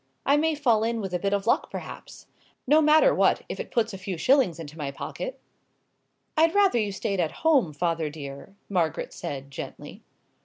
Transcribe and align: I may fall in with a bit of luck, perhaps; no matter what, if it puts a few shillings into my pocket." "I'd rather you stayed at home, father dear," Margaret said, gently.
I 0.25 0.35
may 0.35 0.55
fall 0.55 0.83
in 0.83 0.99
with 0.99 1.13
a 1.13 1.19
bit 1.19 1.31
of 1.31 1.45
luck, 1.45 1.69
perhaps; 1.69 2.25
no 2.65 2.81
matter 2.81 3.13
what, 3.13 3.43
if 3.47 3.59
it 3.59 3.69
puts 3.69 3.93
a 3.93 3.99
few 3.99 4.17
shillings 4.17 4.57
into 4.59 4.75
my 4.75 4.89
pocket." 4.89 5.39
"I'd 6.35 6.55
rather 6.55 6.79
you 6.79 6.91
stayed 6.91 7.19
at 7.19 7.45
home, 7.45 7.71
father 7.71 8.09
dear," 8.09 8.55
Margaret 8.67 9.13
said, 9.13 9.51
gently. 9.51 10.01